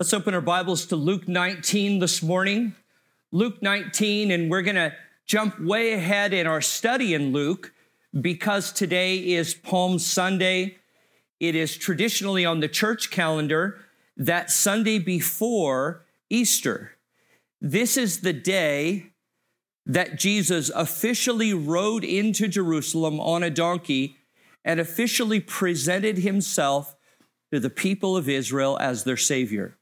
[0.00, 2.74] Let's open our Bibles to Luke 19 this morning.
[3.32, 4.94] Luke 19, and we're going to
[5.26, 7.74] jump way ahead in our study in Luke
[8.18, 10.78] because today is Palm Sunday.
[11.38, 13.78] It is traditionally on the church calendar
[14.16, 16.92] that Sunday before Easter.
[17.60, 19.12] This is the day
[19.84, 24.16] that Jesus officially rode into Jerusalem on a donkey
[24.64, 26.96] and officially presented himself
[27.52, 29.76] to the people of Israel as their Savior.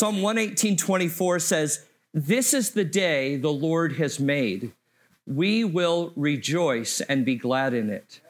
[0.00, 4.72] Psalm 118 24 says, This is the day the Lord has made.
[5.26, 8.22] We will rejoice and be glad in it.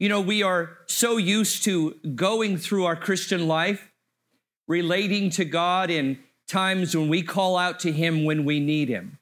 [0.00, 3.92] You know, we are so used to going through our Christian life,
[4.66, 6.18] relating to God in
[6.48, 9.20] times when we call out to Him when we need Him.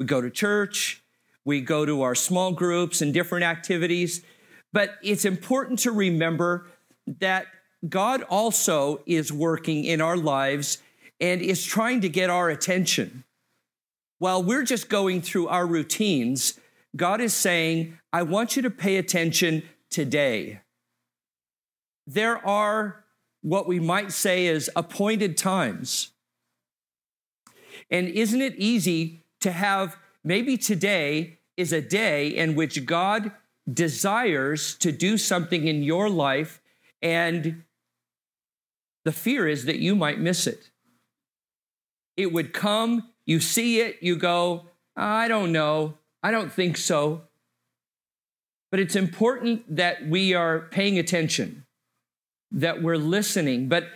[0.00, 1.00] We go to church,
[1.44, 4.24] we go to our small groups and different activities,
[4.72, 6.66] but it's important to remember
[7.20, 7.46] that
[7.88, 10.78] God also is working in our lives
[11.20, 13.24] and is trying to get our attention.
[14.18, 16.58] While we're just going through our routines,
[16.94, 20.60] God is saying, I want you to pay attention today.
[22.06, 23.04] There are
[23.42, 26.10] what we might say is appointed times.
[27.90, 33.32] And isn't it easy to have maybe today is a day in which God
[33.72, 36.60] desires to do something in your life
[37.00, 37.64] and
[39.04, 40.70] the fear is that you might miss it.
[42.16, 47.22] It would come, you see it, you go, I don't know, I don't think so.
[48.70, 51.66] But it's important that we are paying attention,
[52.50, 53.68] that we're listening.
[53.68, 53.88] But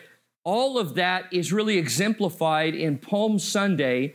[0.45, 4.15] all of that is really exemplified in Palm Sunday,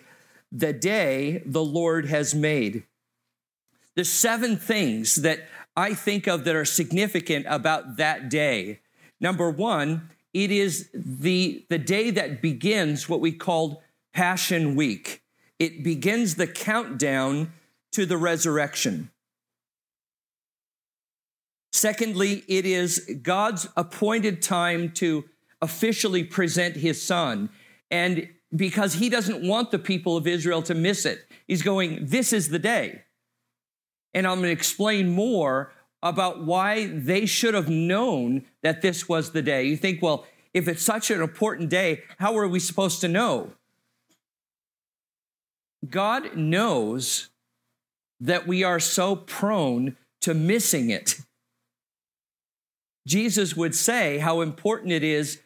[0.52, 2.84] the day the Lord has made.
[3.96, 8.82] The seven things that I think of that are significant about that day.
[9.20, 13.78] Number one, it is the, the day that begins what we called
[14.14, 15.22] Passion Week.
[15.60, 17.54] It begins the countdown
[17.92, 19.12] to the resurrection.
[21.74, 25.26] Secondly, it is God's appointed time to
[25.62, 27.50] officially present his son.
[27.90, 32.34] And because he doesn't want the people of Israel to miss it, he's going, This
[32.34, 33.04] is the day.
[34.14, 35.72] And I'm going to explain more
[36.04, 39.64] about why they should have known that this was the day.
[39.64, 43.52] You think, well, if it's such an important day, how are we supposed to know?
[45.90, 47.30] God knows
[48.20, 51.20] that we are so prone to missing it.
[53.08, 55.42] Jesus would say how important it is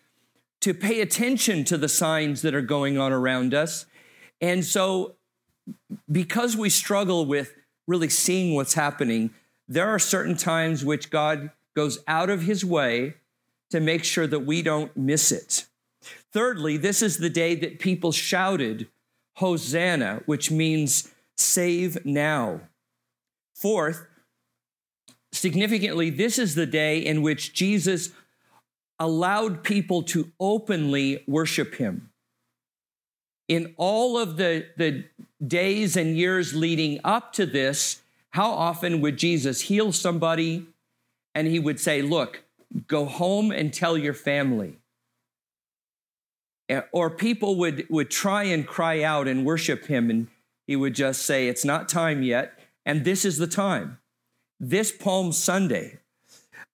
[0.62, 3.86] to pay attention to the signs that are going on around us.
[4.42, 5.16] And so,
[6.12, 7.54] because we struggle with
[7.88, 9.34] really seeing what's happening,
[9.68, 13.16] there are certain times which God goes out of his way
[13.72, 15.66] to make sure that we don't miss it.
[16.32, 18.88] Thirdly, this is the day that people shouted,
[19.38, 22.62] Hosanna, which means save now.
[23.54, 24.06] Fourth,
[25.32, 28.12] significantly, this is the day in which Jesus
[29.00, 32.12] allowed people to openly worship him.
[33.48, 35.06] In all of the, the
[35.46, 38.02] days and years leading up to this,
[38.36, 40.66] how often would Jesus heal somebody
[41.34, 42.44] and he would say, Look,
[42.86, 44.76] go home and tell your family?
[46.92, 50.28] Or people would, would try and cry out and worship him, and
[50.68, 54.00] he would just say, It's not time yet, and this is the time.
[54.60, 56.00] This Palm Sunday.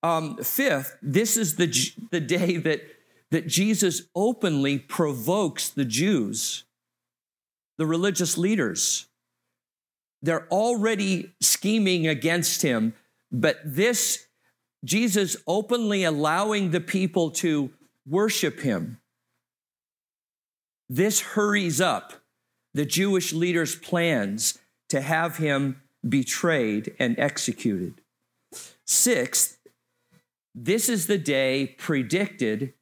[0.01, 1.67] Um, fifth, this is the,
[2.09, 2.81] the day that,
[3.29, 6.63] that Jesus openly provokes the Jews,
[7.77, 9.05] the religious leaders.
[10.21, 12.93] They're already scheming against him,
[13.31, 14.27] but this,
[14.83, 17.71] Jesus openly allowing the people to
[18.05, 18.99] worship him,
[20.89, 22.13] this hurries up
[22.73, 24.59] the Jewish leaders' plans
[24.89, 28.01] to have him betrayed and executed.
[28.85, 29.57] Sixth,
[30.53, 32.73] this is the day predicted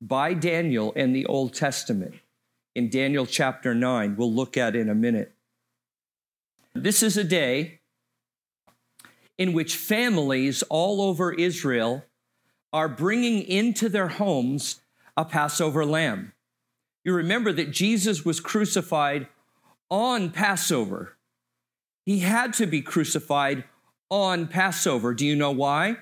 [0.00, 2.14] by Daniel in the Old Testament.
[2.74, 5.34] In Daniel chapter 9, we'll look at in a minute.
[6.82, 7.80] This is a day
[9.36, 12.04] in which families all over Israel
[12.72, 14.80] are bringing into their homes
[15.16, 16.32] a Passover lamb.
[17.04, 19.28] You remember that Jesus was crucified
[19.90, 21.16] on Passover.
[22.04, 23.64] He had to be crucified
[24.10, 25.14] on Passover.
[25.14, 25.96] Do you know why?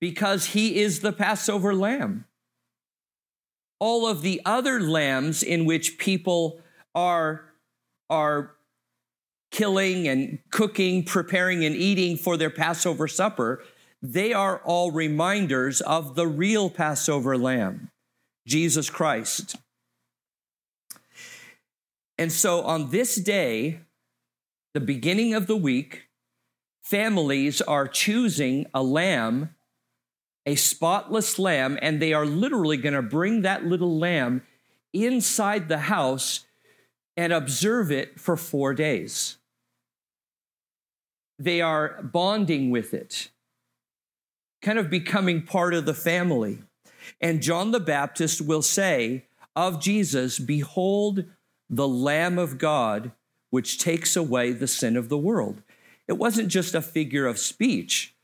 [0.00, 2.24] Because he is the Passover lamb.
[3.78, 6.60] All of the other lambs in which people
[6.94, 7.44] are,
[8.08, 8.55] are
[9.50, 13.62] killing and cooking, preparing and eating for their Passover supper,
[14.02, 17.90] they are all reminders of the real Passover lamb.
[18.46, 19.56] Jesus Christ.
[22.18, 23.80] And so on this day,
[24.72, 26.04] the beginning of the week,
[26.82, 29.54] families are choosing a lamb,
[30.46, 34.42] a spotless lamb, and they are literally going to bring that little lamb
[34.92, 36.45] inside the house
[37.16, 39.38] and observe it for four days.
[41.38, 43.30] They are bonding with it,
[44.62, 46.58] kind of becoming part of the family.
[47.20, 49.24] And John the Baptist will say
[49.54, 51.24] of Jesus, Behold,
[51.68, 53.12] the Lamb of God,
[53.50, 55.62] which takes away the sin of the world.
[56.08, 58.14] It wasn't just a figure of speech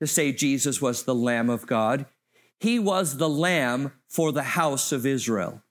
[0.00, 2.06] to say Jesus was the Lamb of God,
[2.58, 5.62] he was the Lamb for the house of Israel.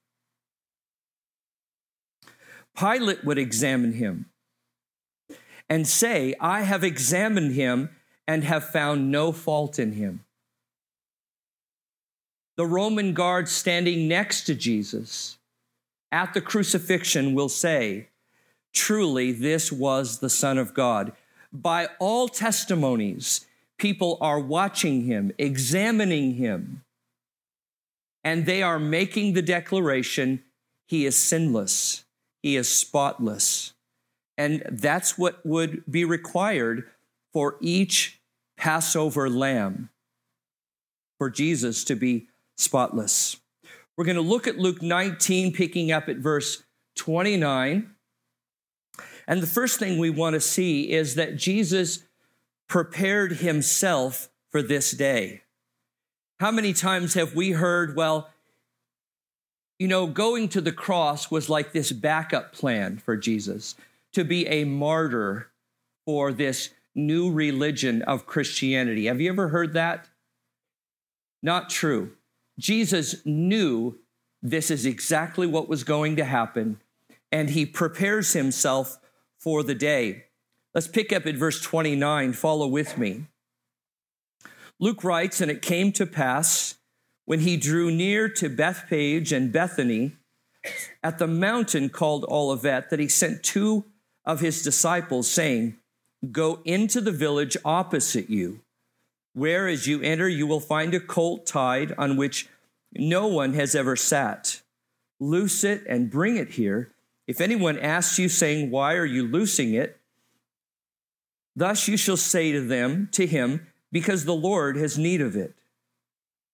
[2.77, 4.27] Pilate would examine him
[5.69, 7.89] and say, I have examined him
[8.27, 10.23] and have found no fault in him.
[12.57, 15.37] The Roman guard standing next to Jesus
[16.11, 18.09] at the crucifixion will say,
[18.73, 21.13] Truly, this was the Son of God.
[21.51, 23.45] By all testimonies,
[23.77, 26.83] people are watching him, examining him,
[28.23, 30.43] and they are making the declaration,
[30.85, 32.03] He is sinless,
[32.41, 33.73] He is spotless.
[34.37, 36.89] And that's what would be required
[37.33, 38.19] for each
[38.57, 39.89] Passover lamb,
[41.17, 42.27] for Jesus to be
[42.57, 43.37] spotless.
[43.95, 46.63] We're going to look at Luke 19, picking up at verse
[46.95, 47.91] 29.
[49.27, 52.03] And the first thing we want to see is that Jesus
[52.67, 55.43] prepared himself for this day.
[56.39, 58.29] How many times have we heard, well,
[59.81, 63.73] you know, going to the cross was like this backup plan for Jesus
[64.13, 65.49] to be a martyr
[66.05, 69.07] for this new religion of Christianity.
[69.07, 70.07] Have you ever heard that?
[71.41, 72.11] Not true.
[72.59, 73.97] Jesus knew
[74.39, 76.79] this is exactly what was going to happen,
[77.31, 78.99] and he prepares himself
[79.39, 80.25] for the day.
[80.75, 82.33] Let's pick up at verse 29.
[82.33, 83.25] Follow with me.
[84.79, 86.75] Luke writes, And it came to pass
[87.31, 90.11] when he drew near to Bethphage and Bethany
[91.01, 93.85] at the mountain called Olivet that he sent two
[94.25, 95.77] of his disciples, saying,
[96.29, 98.59] Go into the village opposite you
[99.31, 102.49] where as you enter, you will find a colt tied on which
[102.91, 104.59] no one has ever sat.
[105.17, 106.91] Loose it and bring it here.
[107.27, 109.97] If anyone asks you, saying, Why are you loosing it?
[111.55, 115.55] Thus you shall say to them, to him, because the Lord has need of it.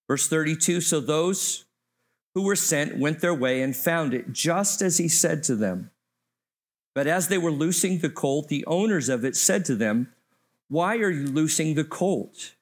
[0.08, 1.66] Verse 32 So those
[2.34, 5.92] who were sent went their way and found it just as he said to them.
[6.94, 10.14] But as they were loosing the colt, the owners of it said to them,
[10.68, 12.56] Why are you loosing the colt?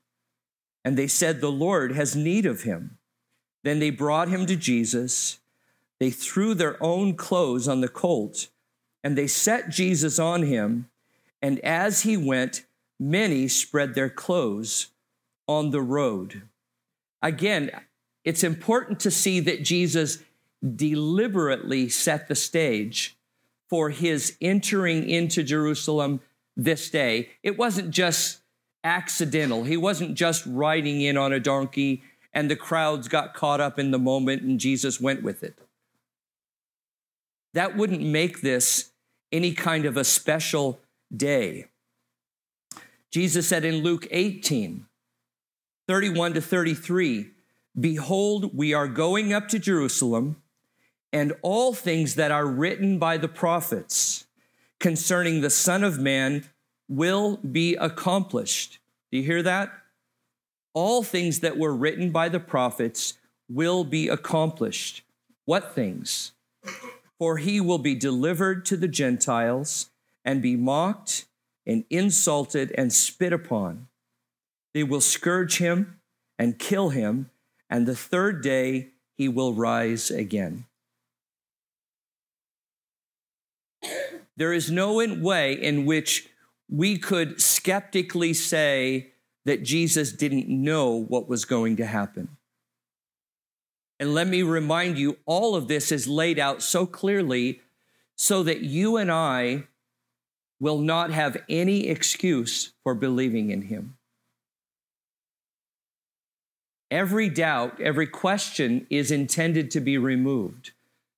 [0.84, 2.98] And they said, The Lord has need of him.
[3.64, 5.40] Then they brought him to Jesus.
[6.00, 8.50] They threw their own clothes on the colt,
[9.04, 10.90] and they set Jesus on him.
[11.42, 12.66] And as he went,
[13.00, 14.88] many spread their clothes
[15.48, 16.44] on the road.
[17.26, 17.72] Again,
[18.24, 20.20] it's important to see that Jesus
[20.76, 23.18] deliberately set the stage
[23.68, 26.22] for his entering into Jerusalem
[26.56, 27.30] this day.
[27.42, 28.42] It wasn't just
[28.84, 29.64] accidental.
[29.64, 33.90] He wasn't just riding in on a donkey and the crowds got caught up in
[33.90, 35.58] the moment and Jesus went with it.
[37.56, 38.92] That wouldn't make this
[39.32, 40.80] any kind of a special
[41.16, 41.70] day.
[43.10, 44.86] Jesus said in Luke 18,
[45.88, 47.32] 31 to 33,
[47.80, 50.42] Behold, we are going up to Jerusalem,
[51.12, 54.26] and all things that are written by the prophets
[54.80, 56.46] concerning the Son of Man
[56.88, 58.80] will be accomplished.
[59.12, 59.72] Do you hear that?
[60.74, 63.18] All things that were written by the prophets
[63.50, 65.04] will be accomplished.
[65.46, 66.32] What things?
[67.20, 69.90] For he will be delivered to the Gentiles
[70.24, 71.26] and be mocked
[71.66, 73.88] and insulted and spit upon.
[74.76, 76.02] They will scourge him
[76.38, 77.30] and kill him,
[77.70, 80.66] and the third day he will rise again.
[84.36, 86.28] There is no way in which
[86.70, 89.12] we could skeptically say
[89.46, 92.36] that Jesus didn't know what was going to happen.
[93.98, 97.62] And let me remind you, all of this is laid out so clearly
[98.18, 99.68] so that you and I
[100.60, 103.96] will not have any excuse for believing in him.
[106.96, 110.72] Every doubt, every question is intended to be removed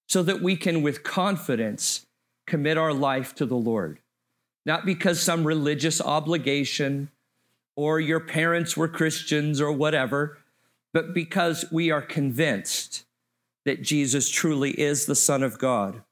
[0.07, 2.05] so that we can, with confidence,
[2.45, 3.99] commit our life to the Lord
[4.67, 7.09] not because some religious obligation
[7.77, 10.39] or your parents were Christians or whatever,
[10.93, 13.05] but because we are convinced
[13.63, 16.03] that Jesus truly is the Son of God.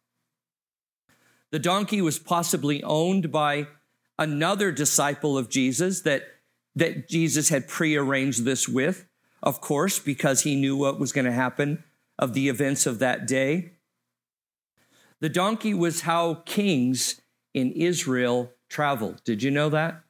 [1.51, 3.67] The donkey was possibly owned by
[4.17, 6.23] another disciple of Jesus that,
[6.77, 9.05] that Jesus had prearranged this with,
[9.43, 11.83] of course, because he knew what was going to happen
[12.17, 13.71] of the events of that day.
[15.19, 17.21] The donkey was how kings
[17.53, 19.23] in Israel traveled.
[19.23, 20.01] Did you know that?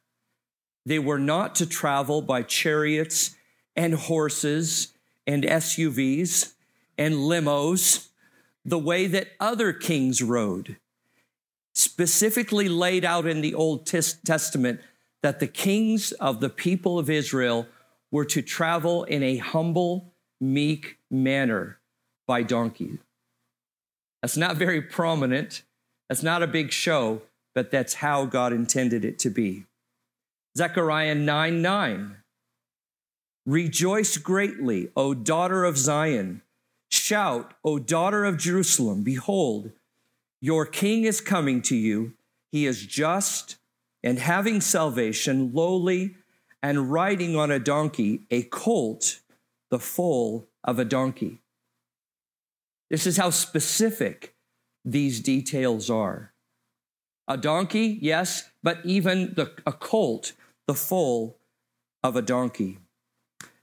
[0.85, 3.35] They were not to travel by chariots
[3.75, 4.93] and horses
[5.27, 6.53] and SUVs
[6.97, 8.07] and limos
[8.63, 10.77] the way that other kings rode.
[11.73, 14.79] Specifically laid out in the Old Testament
[15.21, 17.67] that the kings of the people of Israel
[18.11, 21.79] were to travel in a humble, meek manner
[22.27, 22.99] by donkey.
[24.21, 25.63] That's not very prominent.
[26.09, 27.21] That's not a big show,
[27.53, 29.65] but that's how God intended it to be.
[30.57, 32.17] Zechariah 9 9.
[33.45, 36.41] Rejoice greatly, O daughter of Zion.
[36.89, 39.03] Shout, O daughter of Jerusalem.
[39.03, 39.71] Behold,
[40.41, 42.13] your king is coming to you.
[42.51, 43.57] He is just
[44.03, 46.15] and having salvation, lowly
[46.65, 49.19] and riding on a donkey, a colt,
[49.69, 51.39] the foal of a donkey.
[52.89, 54.33] This is how specific
[54.83, 56.33] these details are.
[57.27, 60.33] A donkey, yes, but even the, a colt
[60.65, 61.37] the foal
[62.03, 62.79] of a donkey.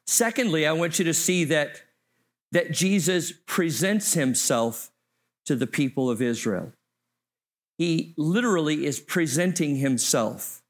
[0.06, 1.82] Secondly, I want you to see that,
[2.52, 4.92] that Jesus presents himself
[5.46, 6.72] to the people of Israel.
[7.78, 10.61] He literally is presenting himself.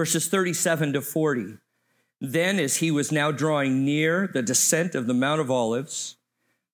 [0.00, 1.58] Verses 37 to 40.
[2.22, 6.16] Then, as he was now drawing near the descent of the Mount of Olives,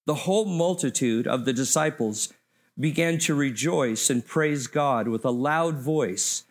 [0.04, 2.32] the whole multitude of the disciples
[2.78, 6.44] began to rejoice and praise God with a loud voice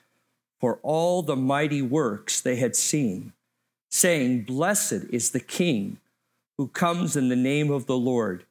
[0.59, 3.31] for all the mighty works they had seen,
[3.89, 5.99] saying, Blessed is the King
[6.57, 8.43] who comes in the name of the Lord,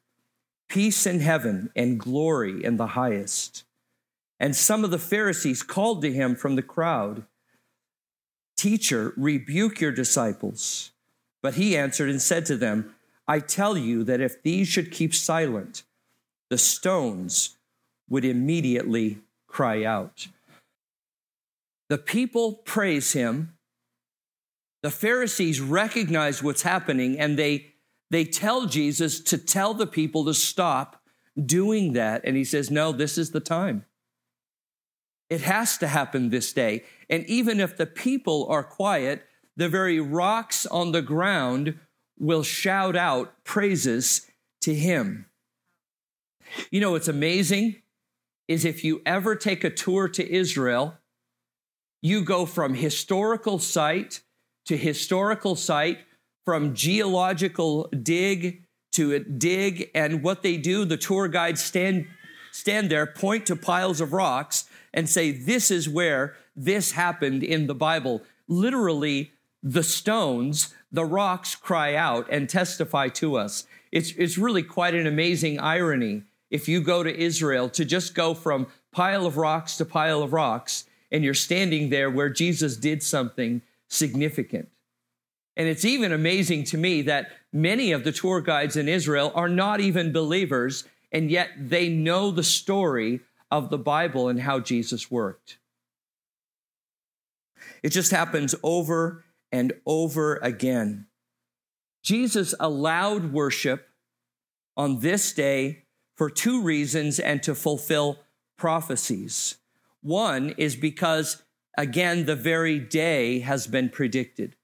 [0.67, 3.65] peace in heaven and glory in the highest.
[4.39, 7.23] And some of the Pharisees called to him from the crowd,
[8.65, 10.89] Teacher, rebuke your disciples.
[11.43, 12.95] But he answered and said to them,
[13.27, 15.83] I tell you that if these should keep silent,
[16.49, 17.57] the stones
[18.09, 20.29] would immediately cry out.
[21.89, 23.55] The people praise him.
[24.81, 27.75] The Pharisees recognize what's happening and they,
[28.09, 31.03] they tell Jesus to tell the people to stop
[31.39, 32.23] doing that.
[32.23, 33.85] And he says, No, this is the time.
[35.29, 36.83] It has to happen this day.
[37.09, 39.25] And even if the people are quiet,
[39.57, 41.79] the very rocks on the ground
[42.19, 44.29] will shout out praises
[44.61, 45.25] to him.
[46.69, 47.81] You know, what's amazing
[48.47, 50.97] is if you ever take a tour to Israel,
[52.01, 54.21] you go from historical site
[54.65, 55.99] to historical site,
[56.43, 59.89] from geological dig to dig.
[59.95, 62.07] And what they do, the tour guides stand,
[62.55, 67.67] stand there, point to piles of rocks, and say, This is where this happened in
[67.67, 68.21] the Bible.
[68.47, 73.67] Literally, the stones, the rocks cry out and testify to us.
[73.91, 78.33] It's, it's really quite an amazing irony if you go to Israel to just go
[78.33, 83.03] from pile of rocks to pile of rocks and you're standing there where Jesus did
[83.03, 84.69] something significant.
[85.57, 89.49] And it's even amazing to me that many of the tour guides in Israel are
[89.49, 93.21] not even believers, and yet they know the story
[93.51, 95.57] of the Bible and how Jesus worked.
[97.83, 101.07] It just happens over and over again.
[102.03, 103.87] Jesus allowed worship
[104.77, 105.83] on this day
[106.15, 108.19] for two reasons and to fulfill
[108.57, 109.57] prophecies.
[110.01, 111.43] One is because,
[111.77, 114.55] again, the very day has been predicted.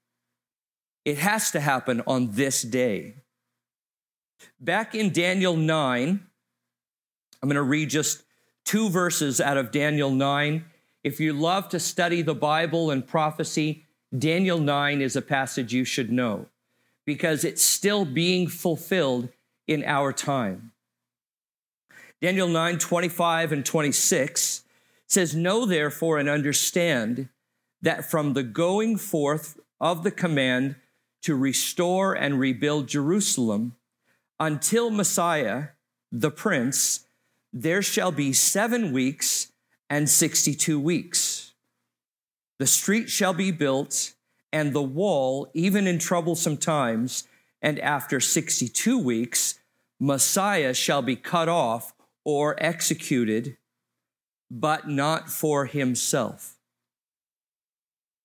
[1.04, 3.16] It has to happen on this day.
[4.60, 6.26] Back in Daniel 9,
[7.42, 8.22] I'm going to read just
[8.64, 10.64] two verses out of Daniel 9.
[11.02, 13.84] If you love to study the Bible and prophecy,
[14.16, 16.46] Daniel 9 is a passage you should know
[17.04, 19.28] because it's still being fulfilled
[19.66, 20.70] in our time.
[22.20, 24.62] Daniel 9, 25 and 26
[25.08, 27.28] says, Know therefore and understand
[27.80, 30.76] that from the going forth of the command
[31.22, 33.74] to restore and rebuild Jerusalem
[34.38, 35.68] until Messiah,
[36.12, 37.06] the Prince,
[37.52, 39.52] there shall be seven weeks
[39.90, 41.52] and 62 weeks.
[42.58, 44.14] The street shall be built
[44.52, 47.26] and the wall, even in troublesome times,
[47.62, 49.58] and after 62 weeks,
[49.98, 51.94] Messiah shall be cut off
[52.24, 53.56] or executed
[54.50, 56.58] but not for himself.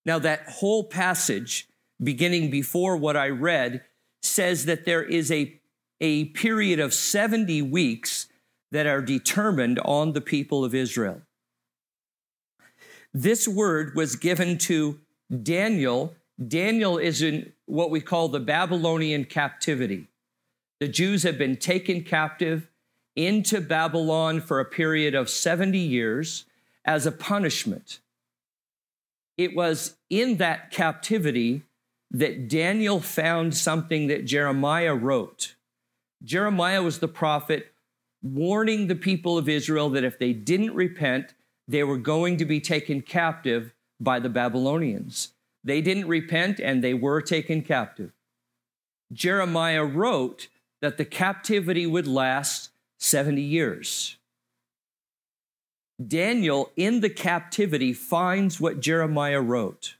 [0.05, 1.69] Now, that whole passage,
[2.03, 3.83] beginning before what I read,
[4.21, 5.59] says that there is a
[5.99, 8.27] a period of 70 weeks
[8.71, 11.21] that are determined on the people of Israel.
[13.13, 14.99] This word was given to
[15.43, 16.15] Daniel.
[16.45, 20.07] Daniel is in what we call the Babylonian captivity.
[20.79, 22.69] The Jews have been taken captive
[23.15, 26.45] into Babylon for a period of 70 years
[26.85, 27.99] as a punishment.
[29.37, 31.63] It was in that captivity
[32.11, 35.55] that Daniel found something that Jeremiah wrote.
[36.23, 37.73] Jeremiah was the prophet
[38.21, 41.33] warning the people of Israel that if they didn't repent,
[41.67, 45.33] they were going to be taken captive by the Babylonians.
[45.63, 48.11] They didn't repent and they were taken captive.
[49.11, 50.47] Jeremiah wrote
[50.81, 52.69] that the captivity would last
[52.99, 54.17] 70 years.
[56.05, 59.95] Daniel, in the captivity, finds what Jeremiah wrote.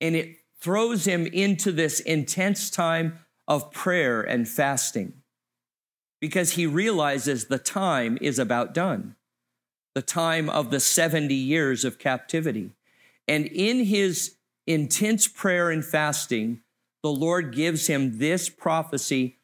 [0.00, 5.22] And it throws him into this intense time of prayer and fasting
[6.20, 9.16] because he realizes the time is about done,
[9.94, 12.70] the time of the 70 years of captivity.
[13.28, 16.60] And in his intense prayer and fasting,
[17.02, 19.36] the Lord gives him this prophecy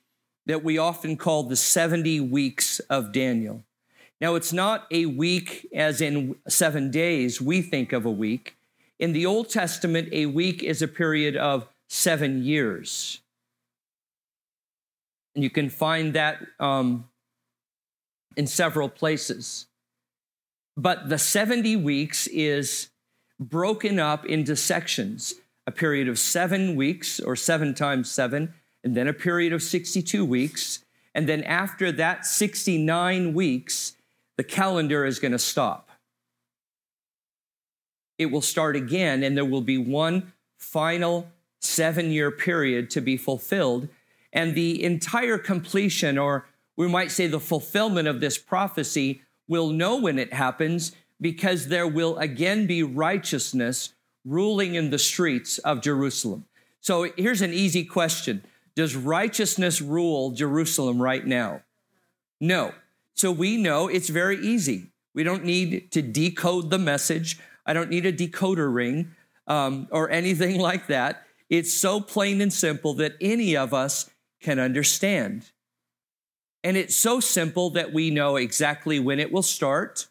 [0.46, 3.62] that we often call the 70 weeks of Daniel.
[4.20, 8.56] Now, it's not a week as in seven days, we think of a week.
[8.98, 13.21] In the Old Testament, a week is a period of seven years.
[15.34, 17.08] And you can find that um,
[18.36, 19.66] in several places.
[20.76, 22.90] But the 70 weeks is
[23.38, 25.34] broken up into sections
[25.66, 30.24] a period of seven weeks or seven times seven, and then a period of 62
[30.24, 30.84] weeks.
[31.14, 33.94] And then after that 69 weeks,
[34.36, 35.90] the calendar is going to stop.
[38.18, 41.28] It will start again, and there will be one final
[41.60, 43.88] seven year period to be fulfilled
[44.32, 46.46] and the entire completion, or
[46.76, 51.87] we might say the fulfillment of this prophecy, will know when it happens because there
[51.87, 53.92] will again be righteousness
[54.24, 56.46] ruling in the streets of Jerusalem.
[56.80, 58.42] So here's an easy question
[58.74, 61.62] Does righteousness rule Jerusalem right now?
[62.40, 62.72] No.
[63.14, 64.90] So we know it's very easy.
[65.14, 67.38] We don't need to decode the message.
[67.66, 69.14] I don't need a decoder ring
[69.46, 71.24] um, or anything like that.
[71.50, 74.09] It's so plain and simple that any of us
[74.42, 75.50] can understand.
[76.64, 80.09] And it's so simple that we know exactly when it will start,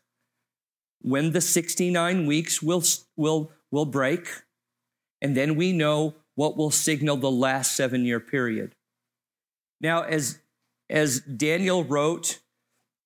[1.02, 2.84] when the 69 weeks will,
[3.15, 4.28] will, will break,
[5.22, 8.76] and then we know what will signal the last seven year period.
[9.80, 10.39] Now, as,
[10.89, 12.39] as Daniel wrote,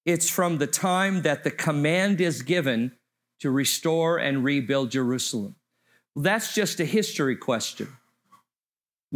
[0.05, 2.93] it's from the time that the command is given
[3.39, 5.55] to restore and rebuild Jerusalem.
[6.13, 7.89] Well, that's just a history question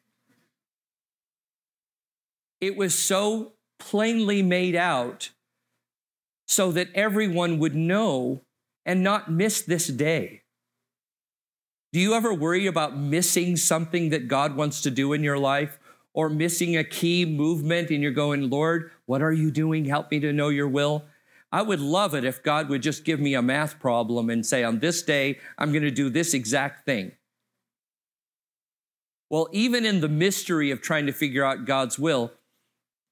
[2.60, 5.30] It was so plainly made out
[6.46, 8.42] so that everyone would know
[8.84, 10.42] and not miss this day.
[11.92, 15.78] Do you ever worry about missing something that God wants to do in your life
[16.12, 19.84] or missing a key movement and you're going, Lord, what are you doing?
[19.84, 21.04] Help me to know your will.
[21.52, 24.64] I would love it if God would just give me a math problem and say,
[24.64, 27.12] on this day, I'm going to do this exact thing.
[29.30, 32.32] Well, even in the mystery of trying to figure out God's will,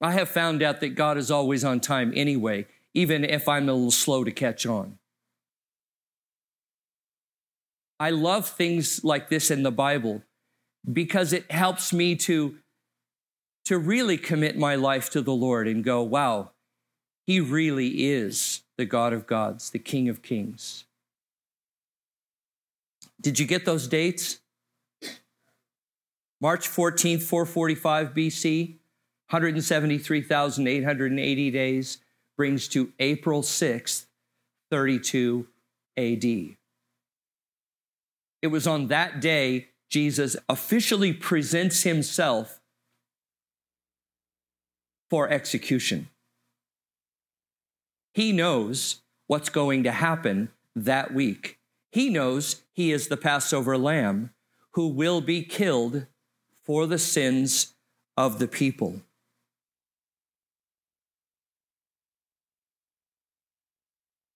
[0.04, 3.72] I have found out that God is always on time anyway, even if I'm a
[3.72, 4.98] little slow to catch on.
[7.98, 10.20] I love things like this in the Bible
[10.92, 12.58] because it helps me to,
[13.64, 16.50] to really commit my life to the Lord and go, wow,
[17.26, 20.84] He really is the God of gods, the King of kings.
[23.22, 24.40] Did you get those dates?
[26.42, 28.74] March 14th, 445 BC,
[29.30, 31.98] 173,880 days
[32.36, 34.06] brings to April 6th,
[34.70, 35.46] 32
[35.96, 36.24] AD.
[38.42, 42.60] It was on that day Jesus officially presents himself
[45.08, 46.08] for execution.
[48.12, 51.58] He knows what's going to happen that week.
[51.90, 54.30] He knows he is the Passover lamb
[54.72, 56.06] who will be killed
[56.64, 57.74] for the sins
[58.16, 59.02] of the people.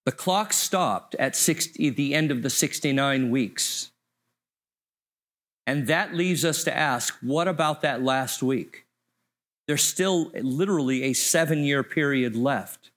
[0.08, 3.90] The clock stopped at 60, the end of the 69 weeks.
[5.66, 8.86] And that leaves us to ask what about that last week?
[9.66, 12.90] There's still literally a seven year period left.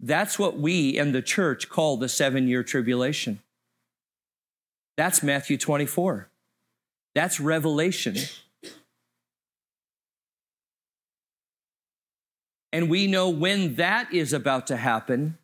[0.00, 3.38] That's what we in the church call the seven year tribulation.
[4.96, 6.28] That's Matthew 24.
[7.14, 8.16] That's Revelation.
[12.72, 15.38] And we know when that is about to happen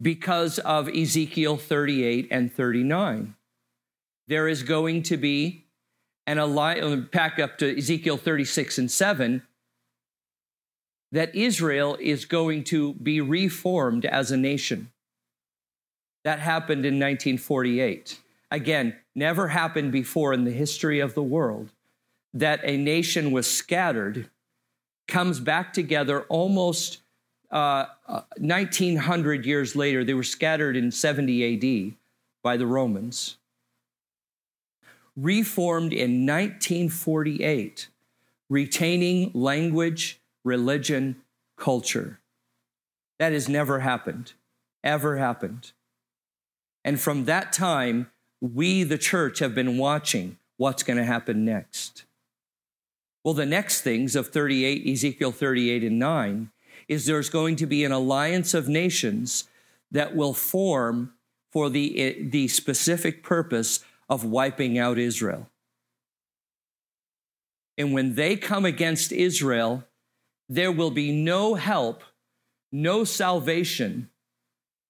[0.00, 3.34] because of Ezekiel 38 and 39.
[4.28, 5.64] There is going to be
[6.26, 9.42] an alliance, um, pack up to Ezekiel 36 and 7,
[11.10, 14.92] that Israel is going to be reformed as a nation.
[16.24, 18.20] That happened in 1948.
[18.50, 21.72] Again, never happened before in the history of the world
[22.34, 24.28] that a nation was scattered,
[25.06, 26.98] comes back together almost
[27.50, 27.86] uh,
[28.36, 31.94] 1900 years later, they were scattered in 70 AD
[32.42, 33.36] by the Romans.
[35.16, 37.88] Reformed in 1948,
[38.48, 41.16] retaining language, religion,
[41.56, 42.20] culture.
[43.18, 44.34] That has never happened,
[44.84, 45.72] ever happened.
[46.84, 52.04] And from that time, we, the church, have been watching what's going to happen next.
[53.24, 56.50] Well, the next things of 38, Ezekiel 38 and 9,
[56.88, 59.44] is there's going to be an alliance of nations
[59.90, 61.12] that will form
[61.52, 65.48] for the, eh, the specific purpose of wiping out Israel.
[67.76, 69.84] And when they come against Israel,
[70.48, 72.02] there will be no help,
[72.72, 74.10] no salvation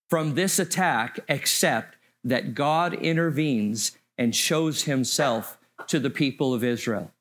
[0.09, 7.13] from this attack except that God intervenes and shows himself to the people of Israel.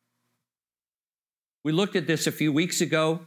[1.63, 3.21] We looked at this a few weeks ago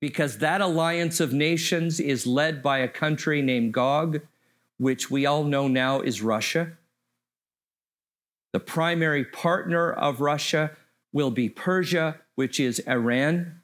[0.00, 4.20] because that alliance of nations is led by a country named Gog,
[4.78, 6.72] which we all know now is Russia.
[8.52, 10.76] The primary partner of Russia
[11.12, 13.60] will be Persia, which is Iran.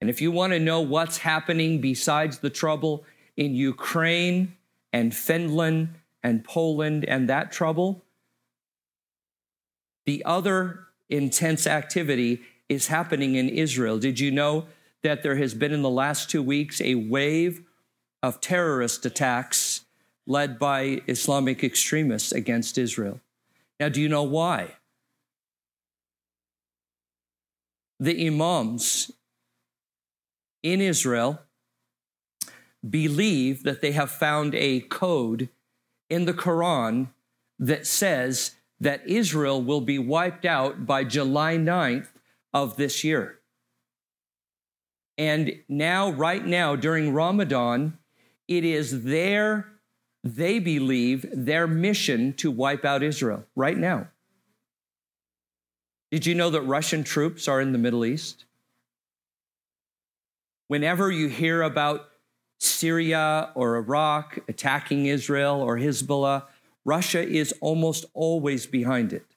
[0.00, 3.04] And if you want to know what's happening besides the trouble
[3.36, 4.56] in Ukraine
[4.92, 8.02] and Finland and Poland and that trouble,
[10.04, 13.98] the other intense activity is happening in Israel.
[13.98, 14.66] Did you know
[15.06, 17.62] that there has been in the last two weeks a wave
[18.24, 19.84] of terrorist attacks
[20.26, 23.20] led by Islamic extremists against Israel.
[23.78, 24.72] Now, do you know why?
[28.00, 29.12] The Imams
[30.64, 31.38] in Israel
[32.90, 35.50] believe that they have found a code
[36.10, 37.10] in the Quran
[37.60, 42.08] that says that Israel will be wiped out by July 9th
[42.52, 43.38] of this year.
[45.18, 47.98] And now, right now, during Ramadan,
[48.48, 49.66] it is their,
[50.22, 54.08] they believe, their mission to wipe out Israel right now.
[56.10, 58.44] Did you know that Russian troops are in the Middle East?
[60.68, 62.08] Whenever you hear about
[62.58, 66.44] Syria or Iraq attacking Israel or Hezbollah,
[66.84, 69.35] Russia is almost always behind it.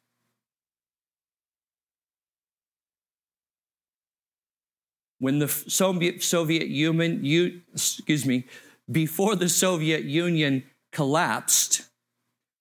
[5.19, 8.45] When the Soviet, Soviet Union, excuse me,
[8.91, 11.83] before the Soviet Union collapsed,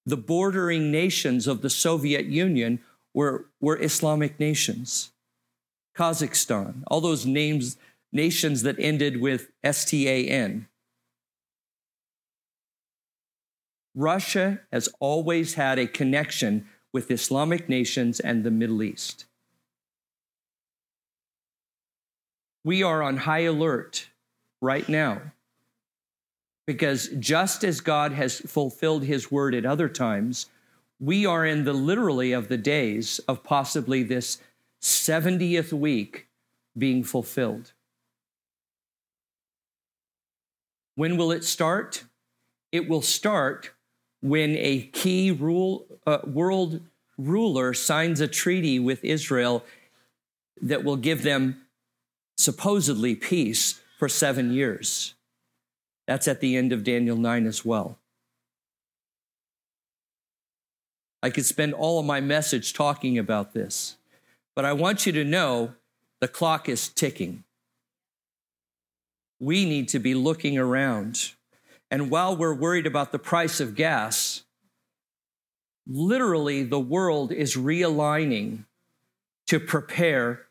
[0.04, 2.80] the bordering nations of the Soviet Union
[3.14, 5.10] were, were Islamic nations.
[5.96, 7.76] Kazakhstan, all those names,
[8.12, 10.68] nations that ended with S-T-A-N.
[13.94, 19.26] Russia has always had a connection with Islamic nations and the Middle East.
[22.68, 24.10] We are on high alert
[24.60, 25.22] right now
[26.66, 30.50] because just as God has fulfilled his word at other times,
[31.00, 34.42] we are in the literally of the days of possibly this
[34.82, 36.26] 70th week
[36.76, 37.72] being fulfilled.
[40.94, 42.04] When will it start?
[42.70, 43.70] It will start
[44.20, 46.82] when a key rule, uh, world
[47.16, 49.64] ruler signs a treaty with Israel
[50.60, 51.62] that will give them
[52.38, 55.14] supposedly peace for seven years.
[56.06, 57.98] That's at the end of Daniel 9 as well.
[61.22, 63.96] I could spend all of my message talking about this,
[64.54, 65.74] but I want you to know
[66.20, 67.42] the clock is ticking.
[69.40, 71.32] We need to be looking around.
[71.90, 74.44] And while we're worried about the price of gas,
[75.86, 78.64] literally the world is realigning
[79.48, 80.47] to prepare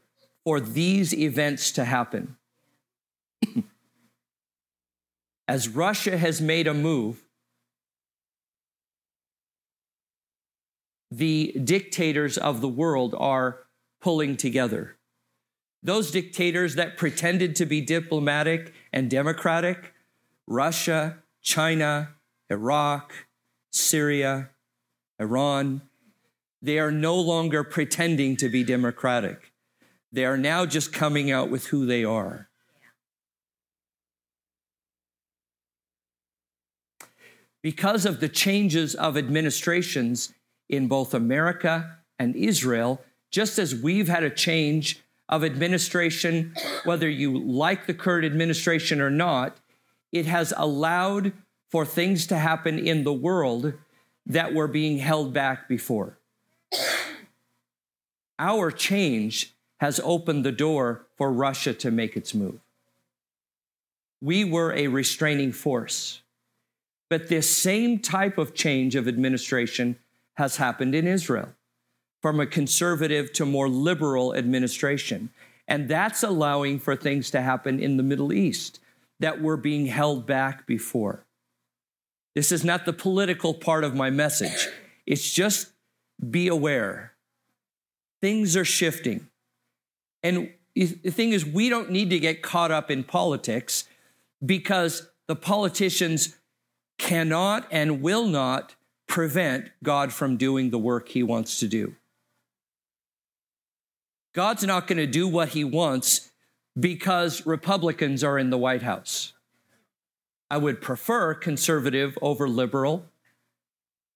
[0.47, 2.37] for these events to happen.
[5.49, 7.25] As Russia has made a move,
[11.11, 13.65] the dictators of the world are
[13.99, 14.95] pulling together.
[15.83, 19.93] Those dictators that pretended to be diplomatic and democratic
[20.47, 22.15] Russia, China,
[22.49, 23.11] Iraq,
[23.73, 24.51] Syria,
[25.19, 25.81] Iran
[26.61, 29.46] they are no longer pretending to be democratic.
[30.17, 32.49] They are now just coming out with who they are.
[37.61, 40.33] Because of the changes of administrations
[40.69, 42.99] in both America and Israel,
[43.29, 49.11] just as we've had a change of administration, whether you like the current administration or
[49.11, 49.59] not,
[50.11, 51.31] it has allowed
[51.69, 53.73] for things to happen in the world
[54.25, 56.17] that were being held back before.
[58.39, 62.59] Our change has opened the door for Russia to make its move.
[64.21, 66.21] We were a restraining force.
[67.09, 69.97] But this same type of change of administration
[70.35, 71.53] has happened in Israel
[72.21, 75.29] from a conservative to more liberal administration.
[75.67, 78.79] And that's allowing for things to happen in the Middle East
[79.19, 81.23] that were being held back before.
[82.35, 84.67] This is not the political part of my message.
[85.05, 85.71] It's just
[86.29, 87.13] be aware.
[88.21, 89.26] Things are shifting.
[90.27, 93.85] And the thing is, we don't need to get caught up in politics
[94.45, 96.35] because the politicians
[96.97, 98.75] cannot and will not
[99.07, 101.95] prevent God from doing the work he wants to do.
[104.35, 106.29] God's not going to do what he wants
[106.77, 109.31] because Republicans are in the White House.
[110.51, 113.05] I would prefer conservative over liberal.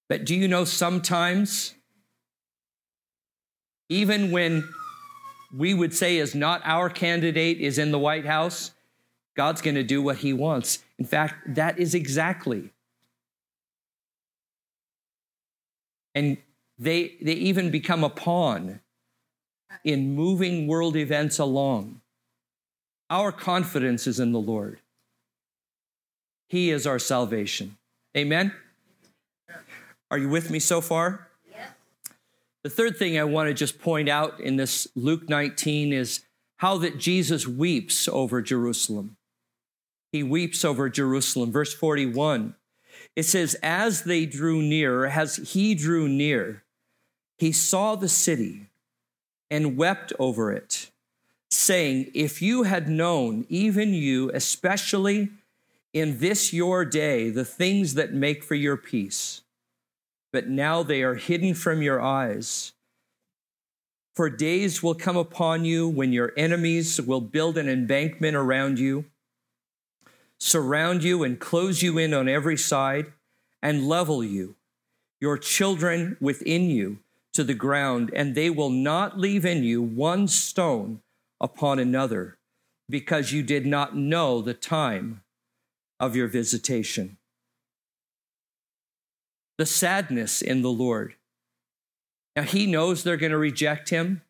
[0.09, 1.73] But do you know sometimes,
[3.87, 4.67] even when
[5.55, 8.71] we would say is not our candidate is in the White House,
[9.35, 10.79] God's going to do what he wants.
[10.97, 12.71] In fact, that is exactly.
[16.13, 16.37] And
[16.77, 18.81] they, they even become a pawn
[19.83, 22.01] in moving world events along.
[23.09, 24.79] Our confidence is in the Lord.
[26.47, 27.77] He is our salvation.
[28.15, 28.53] Amen?
[30.09, 31.29] Are you with me so far?
[32.63, 36.21] The third thing I want to just point out in this Luke 19 is
[36.57, 39.17] how that Jesus weeps over Jerusalem.
[40.11, 41.51] He weeps over Jerusalem.
[41.51, 42.55] Verse 41,
[43.15, 46.63] it says, As they drew near, as he drew near,
[47.39, 48.67] he saw the city
[49.49, 50.91] and wept over it,
[51.49, 55.29] saying, If you had known, even you, especially
[55.93, 59.41] in this your day, the things that make for your peace,
[60.31, 62.73] but now they are hidden from your eyes.
[64.15, 69.05] For days will come upon you when your enemies will build an embankment around you,
[70.37, 73.13] surround you, and close you in on every side,
[73.61, 74.55] and level you,
[75.19, 76.97] your children within you
[77.33, 81.01] to the ground, and they will not leave in you one stone
[81.39, 82.37] upon another,
[82.89, 85.21] because you did not know the time
[85.99, 87.17] of your visitation.
[89.61, 91.13] The sadness in the Lord.
[92.35, 94.23] Now, He knows they're going to reject Him,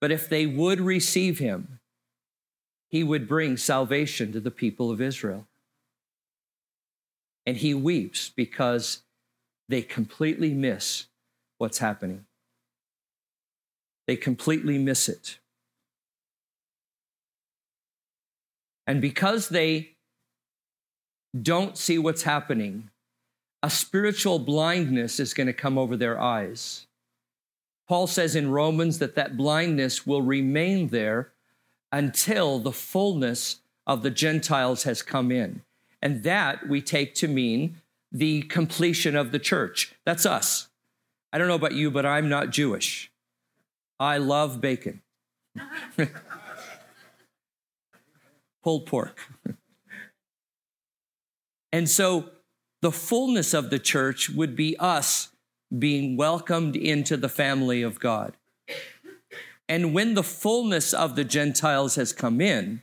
[0.00, 1.78] but if they would receive Him,
[2.90, 5.46] He would bring salvation to the people of Israel.
[7.46, 9.04] And He weeps because
[9.68, 11.06] they completely miss
[11.58, 12.26] what's happening.
[14.08, 15.38] They completely miss it.
[18.88, 19.90] And because they
[21.40, 22.90] don't see what's happening,
[23.64, 26.86] a spiritual blindness is going to come over their eyes.
[27.88, 31.32] Paul says in Romans that that blindness will remain there
[31.90, 35.62] until the fullness of the Gentiles has come in.
[36.02, 37.80] And that we take to mean
[38.12, 39.94] the completion of the church.
[40.04, 40.68] That's us.
[41.32, 43.10] I don't know about you, but I'm not Jewish.
[43.98, 45.00] I love bacon.
[48.62, 49.18] Pulled pork.
[51.72, 52.28] and so
[52.84, 55.30] the fullness of the church would be us
[55.78, 58.36] being welcomed into the family of God.
[59.66, 62.82] And when the fullness of the Gentiles has come in,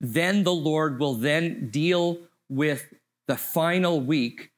[0.00, 2.94] then the Lord will then deal with
[3.26, 4.52] the final week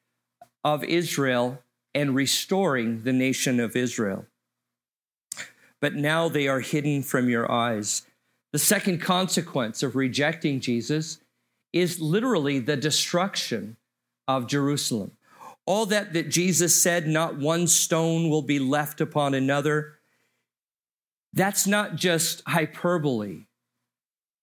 [0.64, 1.62] of Israel
[1.94, 4.26] and restoring the nation of Israel.
[5.80, 8.06] But now they are hidden from your eyes.
[8.52, 11.20] The second consequence of rejecting Jesus
[11.72, 13.78] is literally the destruction
[14.36, 15.12] of Jerusalem.
[15.66, 19.98] All that that Jesus said, not one stone will be left upon another,
[21.32, 23.44] that's not just hyperbole.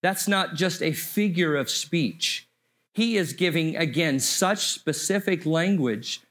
[0.03, 2.47] That's not just a figure of speech.
[2.93, 6.21] He is giving, again, such specific language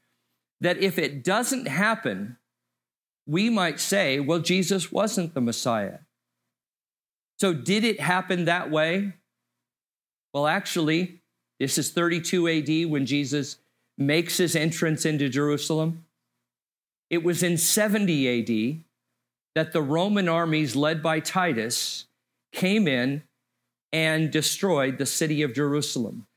[0.61, 2.37] that if it doesn't happen,
[3.27, 5.99] we might say, well, Jesus wasn't the Messiah.
[7.39, 9.13] So, did it happen that way?
[10.33, 11.21] Well, actually,
[11.59, 13.57] this is 32 AD when Jesus
[13.97, 16.05] makes his entrance into Jerusalem.
[17.09, 18.83] It was in 70 AD
[19.55, 22.05] that the Roman armies led by Titus
[22.51, 23.23] came in
[23.91, 26.27] and destroyed the city of Jerusalem.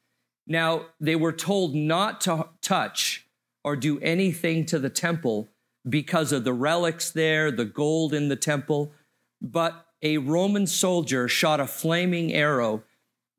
[0.47, 3.27] Now, they were told not to touch
[3.63, 5.49] or do anything to the temple
[5.89, 8.93] because of the relics there, the gold in the temple,
[9.41, 12.83] but a Roman soldier shot a flaming arrow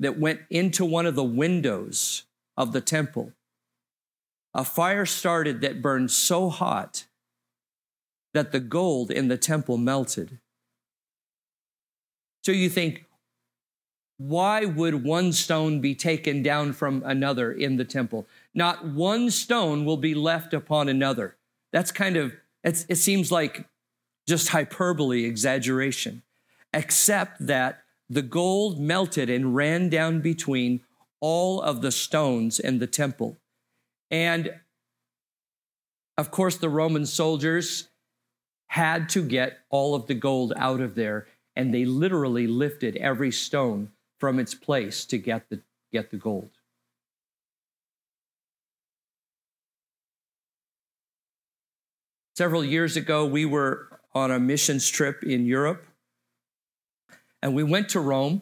[0.01, 2.23] that went into one of the windows
[2.57, 3.31] of the temple.
[4.53, 7.05] A fire started that burned so hot
[8.33, 10.39] that the gold in the temple melted.
[12.43, 13.05] So you think,
[14.17, 18.27] why would one stone be taken down from another in the temple?
[18.53, 21.35] Not one stone will be left upon another.
[21.71, 22.33] That's kind of,
[22.63, 23.65] it seems like
[24.27, 26.23] just hyperbole, exaggeration,
[26.73, 27.80] except that
[28.11, 30.81] the gold melted and ran down between
[31.21, 33.37] all of the stones in the temple.
[34.09, 34.53] And
[36.17, 37.87] of course, the Roman soldiers
[38.67, 43.31] had to get all of the gold out of there, and they literally lifted every
[43.31, 45.61] stone from its place to get the,
[45.93, 46.49] get the gold.
[52.35, 55.85] Several years ago, we were on a missions trip in Europe,
[57.41, 58.41] and we went to Rome.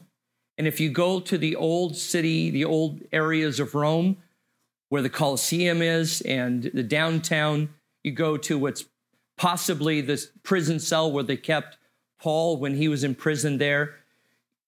[0.57, 4.17] And if you go to the old city, the old areas of Rome,
[4.89, 7.69] where the Colosseum is and the downtown,
[8.03, 8.85] you go to what's
[9.37, 11.77] possibly the prison cell where they kept
[12.19, 13.95] Paul when he was in prison there.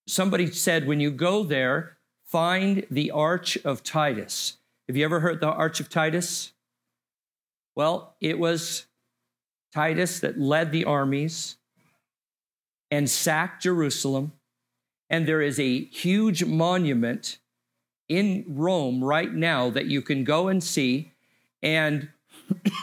[0.06, 4.56] Somebody said, when you go there, find the Arch of Titus.
[4.88, 6.52] Have you ever heard the Arch of Titus?
[7.74, 8.86] Well, it was
[9.74, 11.56] Titus that led the armies
[12.92, 14.32] and sacked Jerusalem.
[15.08, 17.38] And there is a huge monument
[18.06, 21.12] in Rome right now that you can go and see.
[21.62, 22.10] And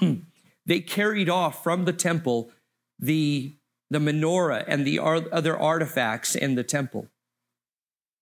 [0.65, 2.51] they carried off from the temple
[2.97, 3.53] the,
[3.91, 7.07] the menorah and the other artifacts in the temple.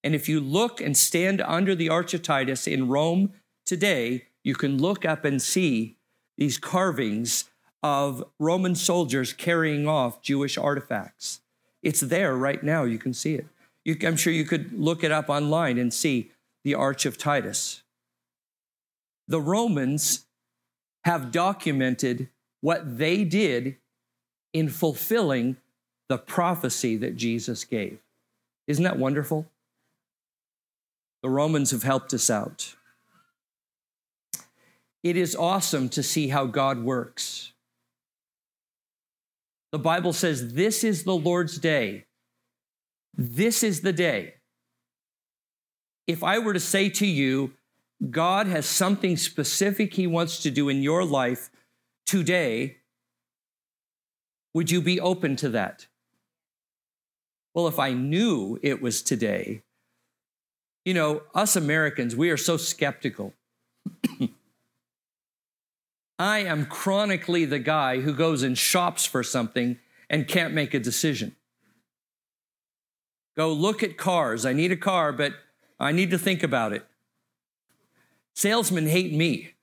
[0.03, 3.31] And if you look and stand under the Arch of Titus in Rome
[3.65, 5.95] today, you can look up and see
[6.37, 7.45] these carvings
[7.81, 11.39] of Roman soldiers carrying off Jewish artifacts.
[11.83, 12.83] It's there right now.
[12.83, 13.47] You can see it.
[13.85, 16.31] You, I'm sure you could look it up online and see
[16.63, 17.83] the Arch of Titus.
[19.27, 20.25] The Romans
[21.05, 22.29] have documented
[22.61, 23.77] what they did
[24.53, 25.57] in fulfilling
[26.09, 27.99] the prophecy that Jesus gave.
[28.67, 29.45] Isn't that wonderful?
[31.23, 32.75] The Romans have helped us out.
[35.03, 37.53] It is awesome to see how God works.
[39.71, 42.05] The Bible says, This is the Lord's day.
[43.13, 44.35] This is the day.
[46.05, 47.53] If I were to say to you,
[48.09, 51.49] God has something specific He wants to do in your life
[52.05, 52.77] today,
[54.53, 55.87] would you be open to that?
[57.53, 59.63] Well, if I knew it was today,
[60.85, 63.33] you know, us Americans, we are so skeptical.
[66.19, 69.77] I am chronically the guy who goes and shops for something
[70.09, 71.35] and can't make a decision.
[73.35, 74.45] Go look at cars.
[74.45, 75.33] I need a car, but
[75.79, 76.85] I need to think about it.
[78.33, 79.53] Salesmen hate me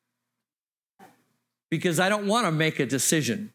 [1.71, 3.53] because I don't want to make a decision.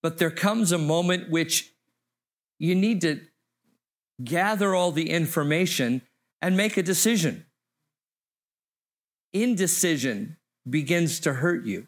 [0.00, 1.72] But there comes a moment which
[2.58, 3.20] you need to
[4.22, 6.02] gather all the information
[6.40, 7.46] and make a decision.
[9.32, 10.36] Indecision
[10.68, 11.86] begins to hurt you.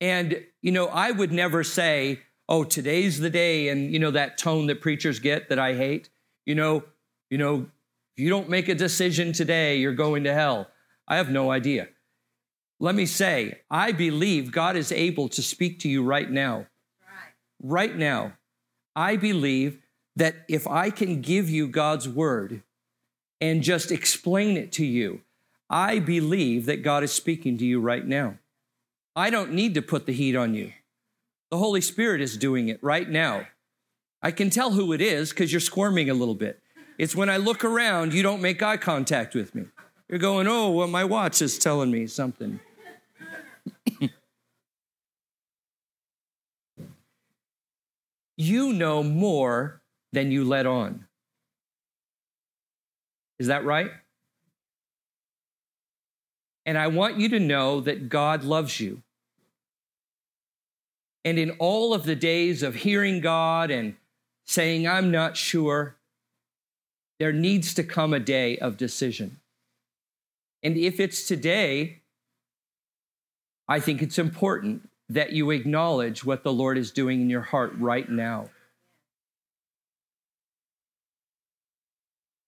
[0.00, 4.38] And, you know, I would never say, oh, today's the day, and, you know, that
[4.38, 6.10] tone that preachers get that I hate.
[6.44, 6.84] You know,
[7.30, 7.66] you know,
[8.14, 10.68] if you don't make a decision today, you're going to hell.
[11.08, 11.88] I have no idea.
[12.78, 16.66] Let me say, I believe God is able to speak to you right now.
[17.00, 17.32] Right,
[17.62, 18.34] right now.
[18.94, 19.78] I believe
[20.14, 22.62] that if I can give you God's word
[23.40, 25.22] and just explain it to you,
[25.68, 28.38] I believe that God is speaking to you right now.
[29.14, 30.72] I don't need to put the heat on you.
[31.50, 33.46] The Holy Spirit is doing it right now.
[34.22, 36.60] I can tell who it is because you're squirming a little bit.
[36.98, 39.66] It's when I look around, you don't make eye contact with me.
[40.08, 42.60] You're going, oh, well, my watch is telling me something.
[48.36, 49.82] you know more
[50.12, 51.06] than you let on.
[53.38, 53.90] Is that right?
[56.64, 59.02] And I want you to know that God loves you.
[61.24, 63.96] And in all of the days of hearing God and
[64.46, 65.96] saying, I'm not sure,
[67.18, 69.40] there needs to come a day of decision.
[70.62, 72.02] And if it's today,
[73.68, 77.72] I think it's important that you acknowledge what the Lord is doing in your heart
[77.78, 78.50] right now.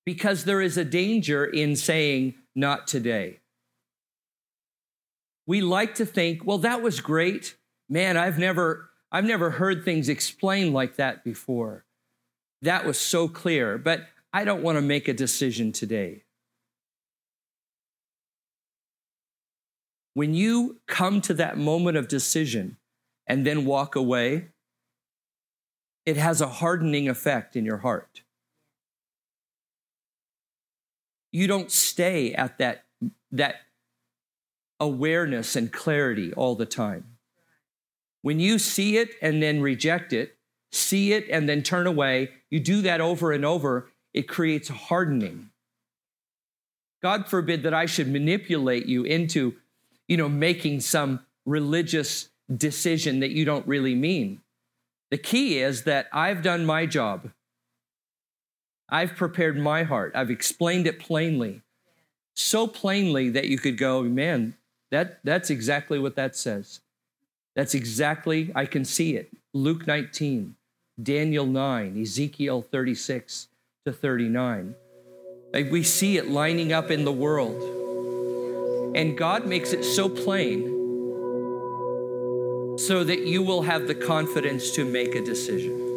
[0.09, 3.41] Because there is a danger in saying, not today.
[5.47, 7.59] We like to think, well, that was great
[7.91, 11.85] man, I've never, I've never heard things explained like that before.
[12.63, 16.23] That was so clear, but I don't want to make a decision today.
[20.15, 22.79] When you come to that moment of decision
[23.27, 24.49] and then walk away,
[26.07, 28.23] it has a hardening effect in your heart.
[31.33, 32.85] You don't stay at that,
[33.33, 33.57] that
[34.81, 37.19] awareness and clarity all the time.
[38.23, 40.37] When you see it and then reject it,
[40.73, 44.75] see it and then turn away, you do that over and over, it creates a
[44.75, 45.51] hardening.
[47.03, 49.55] God forbid that I should manipulate you into,
[50.09, 54.41] you know, making some religious decision that you don't really mean.
[55.11, 57.31] The key is that I've done my job.
[58.89, 60.13] I've prepared my heart.
[60.15, 61.63] I've explained it plainly.
[62.35, 64.55] So plainly that you could go, man,
[64.91, 66.81] that, that's exactly what that says.
[67.55, 69.31] That's exactly, I can see it.
[69.53, 70.55] Luke 19,
[71.03, 73.49] Daniel 9, Ezekiel 36
[73.85, 74.75] to 39.
[75.53, 77.61] Like we see it lining up in the world.
[78.97, 80.77] And God makes it so plain
[82.79, 85.88] so that you will have the confidence to make a decision.